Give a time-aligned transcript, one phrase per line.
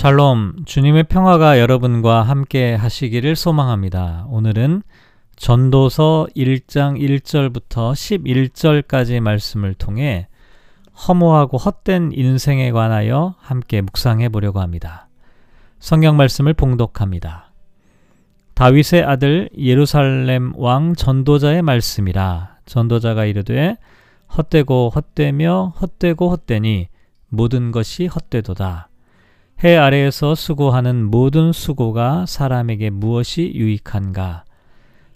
[0.00, 4.24] 샬롬, 주님의 평화가 여러분과 함께 하시기를 소망합니다.
[4.30, 4.82] 오늘은
[5.36, 10.26] 전도서 1장 1절부터 11절까지 말씀을 통해
[11.06, 15.10] 허무하고 헛된 인생에 관하여 함께 묵상해 보려고 합니다.
[15.80, 17.52] 성경 말씀을 봉독합니다.
[18.54, 23.76] 다윗의 아들 예루살렘 왕 전도자의 말씀이라 전도자가 이르되
[24.34, 26.88] 헛되고 헛되며 헛되고 헛되니
[27.28, 28.89] 모든 것이 헛되도다.
[29.62, 34.44] 해 아래에서 수고하는 모든 수고가 사람에게 무엇이 유익한가?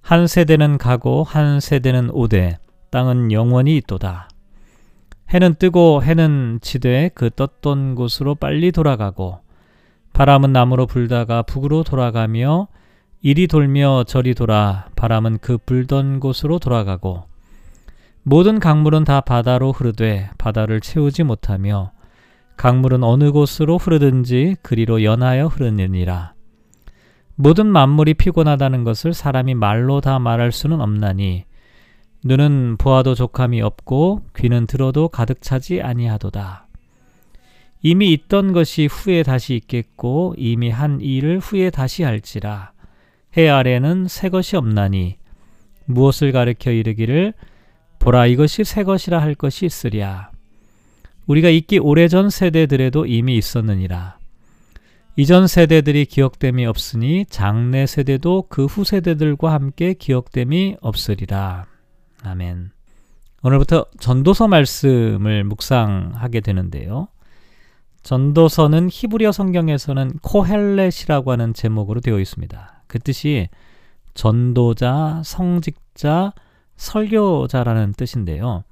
[0.00, 2.56] 한 세대는 가고 한 세대는 오되
[2.90, 4.30] 땅은 영원히 있도다.
[5.28, 9.40] 해는 뜨고 해는 지되 그 떴던 곳으로 빨리 돌아가고
[10.14, 12.68] 바람은 남으로 불다가 북으로 돌아가며
[13.20, 17.24] 이리 돌며 저리 돌아 바람은 그 불던 곳으로 돌아가고
[18.22, 21.92] 모든 강물은 다 바다로 흐르되 바다를 채우지 못하며
[22.60, 26.34] 강물은 어느 곳으로 흐르든지 그리로 연하여 흐르느니라.
[27.34, 31.46] 모든 만물이 피곤하다는 것을 사람이 말로 다 말할 수는 없나니
[32.22, 36.66] 눈은 보아도 족함이 없고 귀는 들어도 가득 차지 아니하도다.
[37.80, 42.72] 이미 있던 것이 후에 다시 있겠고 이미 한 일을 후에 다시 할지라.
[43.38, 45.16] 해 아래는 새 것이 없나니
[45.86, 47.32] 무엇을 가르켜 이르기를
[47.98, 50.29] 보라 이것이 새 것이라 할 것이 있으랴.
[51.30, 54.18] 우리가 있기 오래전 세대들에도 이미 있었느니라.
[55.14, 61.66] 이전 세대들이 기억됨이 없으니 장래 세대도 그 후 세대들과 함께 기억됨이 없으리라.
[62.24, 62.70] 아멘.
[63.44, 67.06] 오늘부터 전도서 말씀을 묵상하게 되는데요.
[68.02, 72.82] 전도서는 히브리어 성경에서는 코헬렛이라고 하는 제목으로 되어 있습니다.
[72.88, 73.48] 그 뜻이
[74.14, 76.32] 전도자, 성직자,
[76.76, 78.64] 설교자라는 뜻인데요.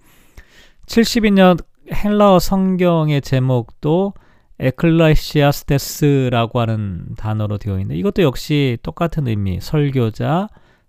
[0.86, 4.14] 70년 헬라어 성경의 제목도
[4.58, 10.48] 에클라시아스테스라고 하는 단어로 되어 있는데 이것도 역시 똑같은 의미, 설교자,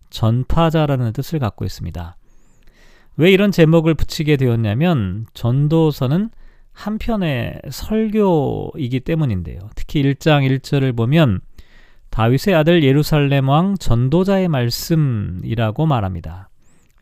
[0.09, 2.15] 전파자라는 뜻을 갖고 있습니다.
[3.17, 6.30] 왜 이런 제목을 붙이게 되었냐면 전도서는
[6.71, 9.59] 한편의 설교이기 때문인데요.
[9.76, 11.42] 특히 1장 1절을 보면
[12.09, 16.49] 다윗의 아들 예루살렘 왕 전도자의 말씀이라고 말합니다.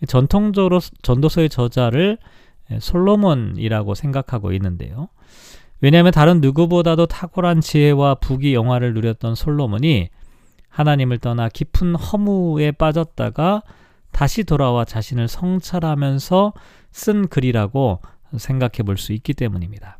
[0.07, 2.37] 전통적으로 전도서의 저자를 예,
[2.79, 5.09] 솔로몬이라고 생각하고 있는데요.
[5.81, 10.09] 왜냐하면 다른 누구보다도 탁월한 지혜와 부귀 영화를 누렸던 솔로몬이
[10.69, 13.63] 하나님을 떠나 깊은 허무에 빠졌다가
[14.11, 16.53] 다시 돌아와 자신을 성찰하면서
[16.91, 18.01] 쓴 글이라고
[18.37, 19.99] 생각해 볼 수 있기 때문입니다.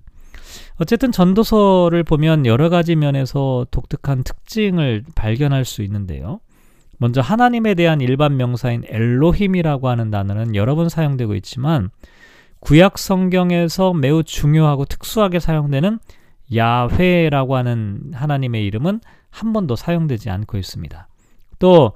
[0.79, 6.39] 어쨌든 전도서를 보면 여러 가지 면에서 독특한 특징을 발견할 수 있는데요.
[6.97, 11.91] 먼저 하나님에 대한 일반 명사인 엘로힘이라고 하는 단어는 여러 번 사용되고 있지만
[12.59, 15.99] 구약 성경에서 매우 중요하고 특수하게 사용되는
[16.55, 21.07] 야훼라고 하는 하나님의 이름은 한 번도 사용되지 않고 있습니다.
[21.59, 21.93] 또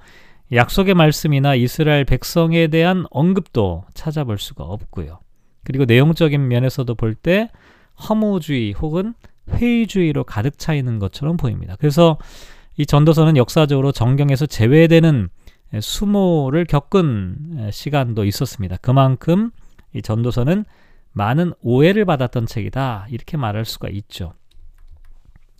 [0.51, 5.19] 약속의 말씀이나 이스라엘 백성에 대한 언급도 찾아볼 수가 없고요.
[5.63, 7.49] 그리고 내용적인 면에서도 볼 때
[8.09, 9.13] 허무주의 혹은
[9.49, 11.75] 회의주의로 가득 차 있는 것처럼 보입니다.
[11.79, 12.17] 그래서
[12.77, 15.29] 이 전도서는 역사적으로 정경에서 제외되는
[15.79, 18.77] 수모를 겪은 시간도 있었습니다.
[18.81, 19.51] 그만큼
[19.93, 20.65] 이 전도서는
[21.13, 23.07] 많은 오해를 받았던 책이다.
[23.09, 24.33] 이렇게 말할 수가 있죠.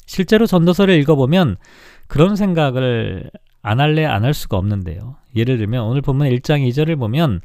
[0.05, 1.57] 실제로 전도서를 읽어보면
[2.07, 3.31] 그런 생각을
[3.61, 5.15] 안 할래 안 할 수가 없는데요.
[5.35, 7.41] 예를 들면 오늘 본문 1장 2절을 보면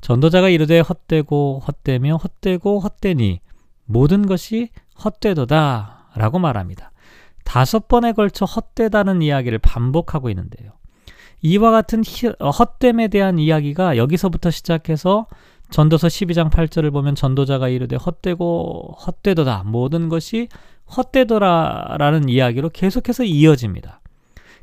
[0.00, 3.40] 전도자가 이르되 헛되고 헛되며 헛되고 헛되니
[3.86, 4.68] 모든 것이
[5.02, 6.92] 헛되도다 라고 말합니다.
[7.44, 10.72] 다섯 번에 걸쳐 헛되다는 이야기를 반복하고 있는데요.
[11.42, 12.02] 이와 같은
[12.40, 15.26] 헛됨에 대한 이야기가 여기서부터 시작해서
[15.74, 20.46] 전도서 12장 8절을 보면 전도자가 이르되 헛되고 헛되도다 모든 것이
[20.96, 24.00] 헛되더라라는 이야기로 계속해서 이어집니다.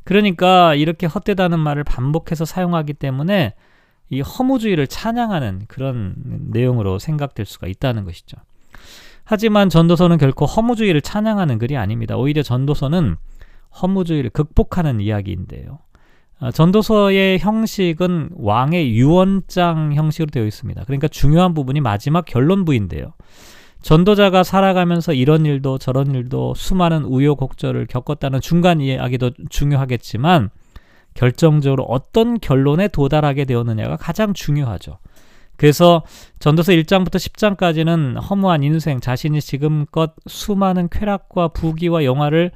[0.04, 3.52] 그러니까 이렇게 헛되다는 말을 반복해서 사용하기 때문에
[4.08, 6.14] 이 허무주의를 찬양하는 그런
[6.50, 8.38] 내용으로 생각될 수가 있다는 것이죠.
[9.24, 12.16] 하지만 전도서는 결코 허무주의를 찬양하는 글이 아닙니다.
[12.16, 13.16] 오히려 전도서는
[13.82, 15.78] 허무주의를 극복하는 이야기인데요.
[16.42, 20.82] 어, 전도서의 형식은 왕의 유언장 형식으로 되어 있습니다.
[20.84, 23.12] 그러니까 중요한 부분이 마지막 결론부인데요.
[23.82, 30.50] 전도자가 살아가면서 이런 일도 저런 일도 수많은 우여곡절을 겪었다는 중간 이야기도 중요하겠지만
[31.14, 34.98] 결정적으로 어떤 결론에 도달하게 되었느냐가 가장 중요하죠.
[35.56, 36.02] 그래서
[36.40, 42.50] 전도서 1장부터 10장까지는 허무한 인생, 자신이 지금껏 수많은 쾌락과 부귀와 영화를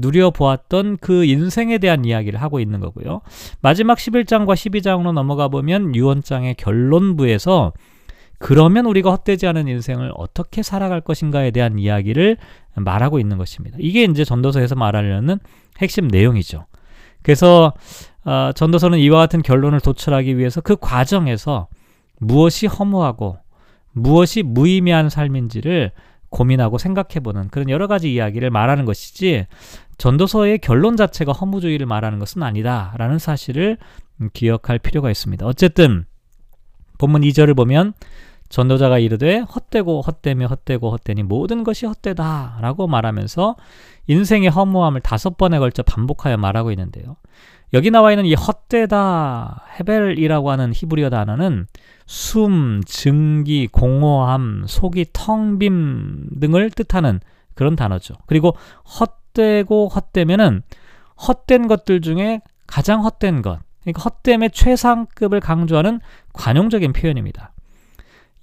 [0.00, 3.20] 누려보았던 그 인생에 대한 이야기를 하고 있는 거고요.
[3.60, 7.72] 마지막 11장과 12장으로 넘어가 보면 유언장의 결론부에서
[8.38, 12.36] 그러면 우리가 헛되지 않은 인생을 어떻게 살아갈 것인가에 대한 이야기를
[12.74, 13.76] 말하고 있는 것입니다.
[13.80, 15.38] 이게 이제 전도서에서 말하려는
[15.78, 16.66] 핵심 내용이죠.
[17.22, 17.72] 그래서
[18.24, 21.68] 어, 전도서는 이와 같은 결론을 도출하기 위해서 그 과정에서
[22.18, 23.38] 무엇이 허무하고
[23.92, 25.92] 무엇이 무의미한 삶인지를
[26.34, 29.46] 고민하고 생각해보는 그런 여러 가지 이야기를 말하는 것이지
[29.98, 33.78] 전도서의 결론 자체가 허무주의를 말하는 것은 아니다라는 사실을
[34.32, 35.46] 기억할 필요가 있습니다.
[35.46, 36.04] 어쨌든
[36.98, 37.94] 본문 2절을 보면
[38.54, 43.56] 전도자가 이르되 헛되고 헛되며 헛되고 헛되니 모든 것이 헛되다라고 말하면서
[44.06, 47.16] 인생의 허무함을 다섯 번에 걸쳐 반복하여 말하고 있는데요.
[47.72, 51.66] 여기 나와 있는 이 헛되다 헤벨이라고 하는 히브리어 단어는
[52.06, 57.18] 숨, 증기, 공허함, 속이 텅 빔 등을 뜻하는
[57.54, 58.14] 그런 단어죠.
[58.26, 58.56] 그리고
[59.00, 60.62] 헛되고 헛되면은
[61.26, 65.98] 헛된 것들 중에 가장 헛된 것, 그러니까 헛됨의 최상급을 강조하는
[66.32, 67.50] 관용적인 표현입니다.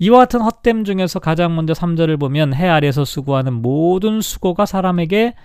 [0.02, 5.36] 이와 같은 헛됨 중에서 가장 먼저 3절을 보면 해 아래서 수고하는 모든 수고가 사람에게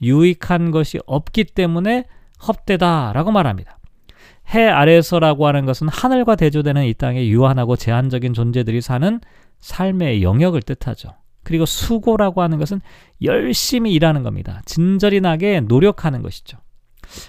[0.00, 2.06] 유익한 것이 없기 때문에
[2.48, 3.78] 헛되다라고 말합니다.
[4.54, 9.20] 해 아래서라고 하는 것은 하늘과 대조되는 이 땅에 유한하고 제한적인 존재들이 사는
[9.58, 11.10] 삶의 영역을 뜻하죠.
[11.42, 12.80] 그리고 수고라고 하는 것은
[13.22, 14.62] 열심히 일하는 겁니다.
[14.64, 16.56] 진절이 나게 노력하는 것이죠.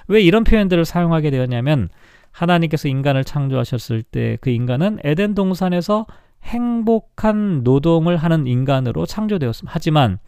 [0.08, 1.90] 왜 이런 표현들을 사용하게 되었냐면
[2.32, 6.06] 하나님께서 인간을 창조하셨을 때 그 인간은 에덴 동산에서
[6.44, 9.72] 행복한 노동을 하는 인간으로 창조되었습니다.
[9.74, 10.20] 하지만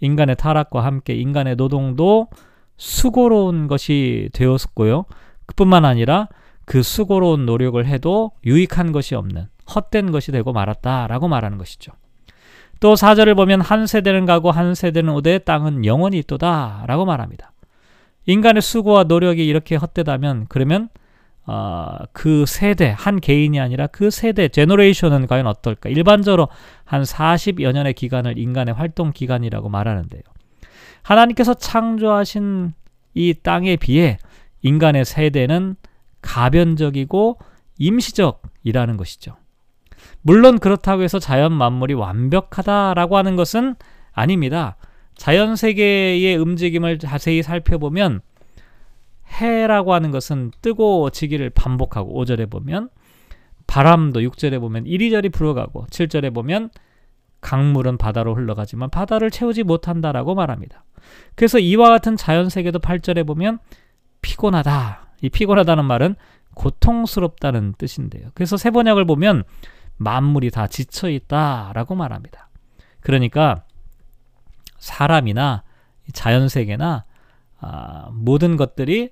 [0.00, 2.28] 인간의 타락과 함께 인간의 노동도
[2.76, 5.04] 수고로운 것이 되었고요.
[5.46, 6.28] 그뿐만 아니라
[6.64, 11.92] 그 수고로운 노력을 해도 유익한 것이 없는 헛된 것이 되고 말았다라고 말하는 것이죠.
[12.80, 17.52] 또 4절을 보면 한 세대는 가고 한 세대는 오되 땅은 영원히 있도다라고 말합니다.
[18.26, 20.88] 인간의 수고와 노력이 이렇게 헛되다면 그러면
[21.44, 25.88] 어, 그 세대 한 개인이 아니라 그 세대 제너레이션은 과연 어떨까?
[25.88, 26.48] 일반적으로
[26.84, 30.22] 한 40여 년의 기간을 인간의 활동 기간이라고 말하는데요.
[31.02, 32.74] 하나님께서 창조하신
[33.14, 34.18] 이 땅에 비해
[34.62, 35.76] 인간의 세대는
[36.22, 37.38] 가변적이고
[37.78, 39.36] 임시적이라는 것이죠.
[40.20, 43.74] 물론 그렇다고 해서 자연 만물이 완벽하다라고 하는 것은
[44.12, 44.76] 아닙니다.
[45.16, 48.20] 자연 세계의 움직임을 자세히 살펴보면
[49.32, 52.90] 해라고 하는 것은 뜨고 지기를 반복하고 5절에 보면
[53.66, 56.70] 바람도 6절에 보면 이리저리 불어가고 7절에 보면
[57.40, 60.84] 강물은 바다로 흘러가지만 바다를 채우지 못한다라고 말합니다.
[61.34, 63.58] 그래서 이와 같은 자연 세계도 8절에 보면
[64.20, 65.08] 피곤하다.
[65.22, 66.14] 이 피곤하다는 말은
[66.54, 68.28] 고통스럽다는 뜻인데요.
[68.34, 69.44] 그래서 세번역을 보면
[69.96, 72.48] 만물이 다 지쳐 있다라고 말합니다.
[73.00, 73.64] 그러니까
[74.78, 75.64] 사람이나
[76.12, 77.04] 자연 세계나
[77.60, 79.10] 아, 모든 것들이 에,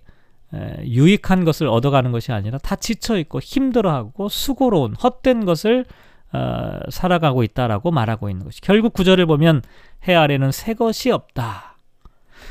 [0.82, 5.84] 유익한 것을 얻어가는 것이 아니라 다 지쳐 있고 힘들어하고 수고로운 헛된 것을
[6.32, 9.62] 어, 살아가고 있다라고 말하고 있는 것이 결국 구절을 보면
[10.06, 11.76] 해 아래는 새 것이 없다.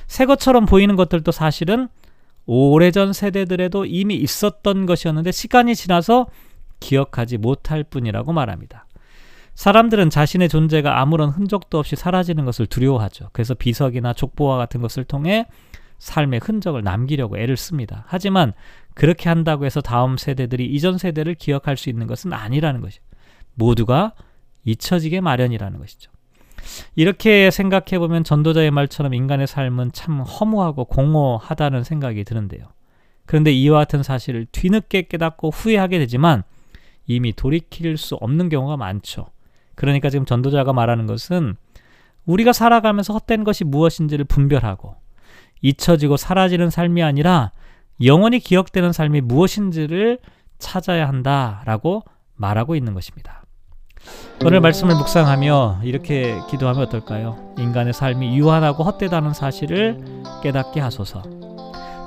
[0.07, 1.87] 새 것처럼 보이는 것들도 사실은
[2.45, 6.27] 오래전 세대들에도 이미 있었던 것이었는데 시간이 지나서
[6.79, 8.85] 기억하지 못할 뿐이라고 말합니다.
[9.55, 13.29] 사람들은 자신의 존재가 아무런 흔적도 없이 사라지는 것을 두려워하죠.
[13.33, 15.47] 그래서 비석이나 족보와 같은 것을 통해
[15.99, 18.03] 삶의 흔적을 남기려고 애를 씁니다.
[18.07, 18.53] 하지만
[18.93, 23.03] 그렇게 한다고 해서 다음 세대들이 이전 세대를 기억할 수 있는 것은 아니라는 것이죠.
[23.53, 24.13] 모두가
[24.65, 26.11] 잊혀지게 마련이라는 것이죠.
[26.95, 32.65] 이렇게 생각해 보면 전도자의 말처럼 인간의 삶은 참 허무하고 공허하다는 생각이 드는데요.
[33.25, 36.43] 그런데 이와 같은 사실을 뒤늦게 깨닫고 후회하게 되지만
[37.05, 39.27] 이미 돌이킬 수 없는 경우가 많죠.
[39.75, 41.55] 그러니까 지금 전도자가 말하는 것은
[42.25, 44.95] 우리가 살아가면서 헛된 것이 무엇인지를 분별하고
[45.61, 47.51] 잊혀지고 사라지는 삶이 아니라
[48.03, 50.19] 영원히 기억되는 삶이 무엇인지를
[50.57, 52.03] 찾아야 한다라고
[52.35, 53.43] 말하고 있는 것입니다.
[54.45, 57.53] 오늘 말씀을 묵상하며 이렇게 기도하면 어떨까요?
[57.57, 59.99] 인간의 삶이 유한하고 헛되다는 사실을
[60.41, 61.23] 깨닫게 하소서.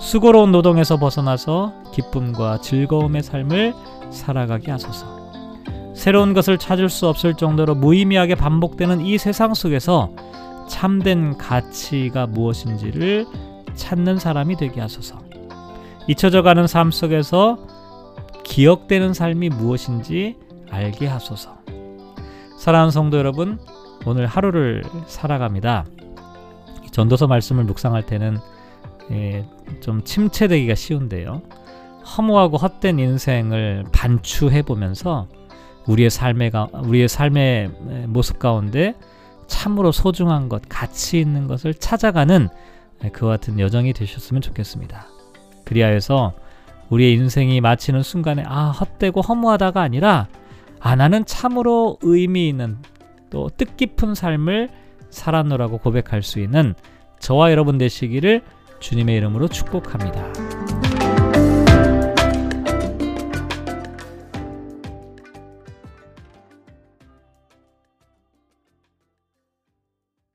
[0.00, 3.74] 수고로운 노동에서 벗어나서 기쁨과 즐거움의 삶을
[4.10, 5.22] 살아가게 하소서.
[5.94, 10.10] 새로운 것을 찾을 수 없을 정도로 무의미하게 반복되는 이 세상 속에서
[10.68, 13.26] 참된 가치가 무엇인지를
[13.74, 15.18] 찾는 사람이 되게 하소서.
[16.08, 17.58] 잊혀져 가는 삶 속에서
[18.44, 20.36] 기억되는 삶이 무엇인지
[20.70, 21.56] 알게 하소서.
[22.58, 23.58] 사랑하는 성도 여러분,
[24.04, 25.86] 오늘 하루를 살아갑니다.
[26.90, 28.38] 전도서 말씀을 묵상할 때는
[29.10, 29.44] 예,
[29.80, 31.42] 좀 침체되기가 쉬운데요.
[32.16, 35.28] 허무하고 헛된 인생을 반추해 보면서
[35.86, 36.52] 우리의 삶의
[36.84, 37.70] 우리의 삶의
[38.08, 38.94] 모습 가운데
[39.52, 42.48] 참으로 소중한 것, 가치 있는 것을 찾아가는
[43.12, 45.06] 그와 같은 여정이 되셨으면 좋겠습니다.
[45.64, 46.32] 그리하여서
[46.88, 50.26] 우리의 인생이 마치는 순간에 아 헛되고 허무하다가 아니라
[50.80, 52.78] 아 나는 참으로 의미 있는
[53.28, 54.70] 또 뜻깊은 삶을
[55.10, 56.74] 살았노라고 고백할 수 있는
[57.18, 58.42] 저와 여러분 되시기를
[58.80, 60.41] 주님의 이름으로 축복합니다.